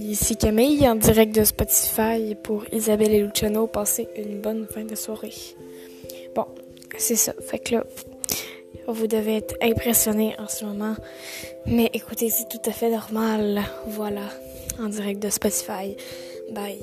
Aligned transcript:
Ici 0.00 0.34
Camille 0.36 0.88
en 0.88 0.94
direct 0.94 1.34
de 1.34 1.44
Spotify 1.44 2.34
pour 2.42 2.64
Isabelle 2.72 3.12
et 3.12 3.22
Luciano. 3.22 3.66
Passez 3.66 4.08
une 4.16 4.40
bonne 4.40 4.66
fin 4.66 4.84
de 4.84 4.94
soirée. 4.94 5.34
Bon, 6.34 6.46
c'est 6.96 7.16
ça. 7.16 7.34
Fait 7.40 7.58
que 7.58 7.76
là, 7.76 7.84
vous 8.88 9.06
devez 9.06 9.36
être 9.36 9.56
impressionné 9.60 10.34
en 10.38 10.48
ce 10.48 10.64
moment. 10.64 10.96
Mais 11.66 11.90
écoutez, 11.92 12.30
c'est 12.30 12.48
tout 12.48 12.62
à 12.64 12.72
fait 12.72 12.90
normal. 12.90 13.62
Voilà, 13.88 14.28
en 14.80 14.88
direct 14.88 15.22
de 15.22 15.28
Spotify. 15.28 15.96
Bye. 16.50 16.80